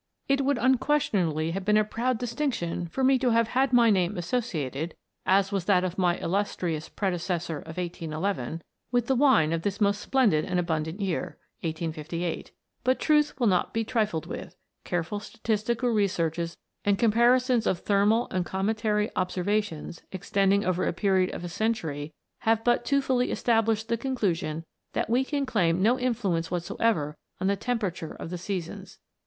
It 0.27 0.41
would 0.41 0.57
unquestionably 0.57 1.51
have 1.51 1.63
been 1.63 1.77
a 1.77 1.83
proud 1.83 2.17
distinction 2.17 2.87
for 2.87 3.03
me 3.03 3.19
to 3.19 3.29
have 3.29 3.49
had 3.49 3.71
my 3.71 3.91
name 3.91 4.17
asso 4.17 4.39
ciated, 4.39 4.93
as 5.27 5.51
was 5.51 5.65
that 5.65 5.83
of 5.83 5.99
my 5.99 6.17
illustrious 6.17 6.89
predecessor 6.89 7.59
of 7.59 7.77
1811, 7.77 8.63
with 8.91 9.05
the 9.05 9.13
wine 9.15 9.53
of 9.53 9.61
this 9.61 9.79
most 9.79 10.01
splendid 10.01 10.43
and 10.43 10.59
abundant 10.59 11.01
year 11.01 11.37
1858; 11.61 12.49
but 12.83 12.99
truth 12.99 13.39
will 13.39 13.45
not 13.45 13.75
be 13.75 13.83
trifled 13.83 14.25
with: 14.25 14.55
careful 14.83 15.19
statistical 15.19 15.89
researches 15.91 16.57
and 16.83 16.97
comparisons 16.97 17.67
of 17.67 17.77
thermal 17.77 18.27
and 18.31 18.43
cometary 18.43 19.11
observations, 19.15 20.01
extending 20.11 20.65
over 20.65 20.87
a 20.87 20.93
period 20.93 21.29
of 21.31 21.43
a 21.43 21.47
century, 21.47 22.11
have 22.39 22.63
but 22.63 22.83
too 22.83 23.03
fully 23.03 23.29
esta 23.31 23.51
blished 23.61 23.85
the 23.85 23.97
conclusion 23.97 24.63
that 24.93 25.11
we 25.11 25.23
can 25.23 25.45
claim 25.45 25.79
no 25.79 25.97
influ 25.97 26.35
ence 26.37 26.49
whatsoever 26.49 27.15
on 27.39 27.45
the 27.45 27.55
temperature 27.55 28.15
of 28.15 28.31
the 28.31 28.37
seasons. 28.39 28.97